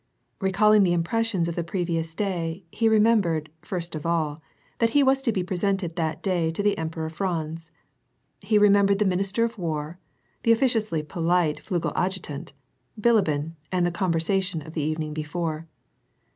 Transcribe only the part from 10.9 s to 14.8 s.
jwlite Flugel adjutant, Bilibin, and the conversation of